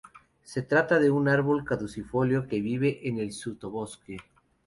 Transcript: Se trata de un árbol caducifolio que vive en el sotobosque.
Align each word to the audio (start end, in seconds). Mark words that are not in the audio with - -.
Se 0.41 0.63
trata 0.63 0.97
de 0.97 1.11
un 1.11 1.27
árbol 1.27 1.63
caducifolio 1.63 2.47
que 2.47 2.59
vive 2.59 3.07
en 3.07 3.19
el 3.19 3.31
sotobosque. 3.31 4.17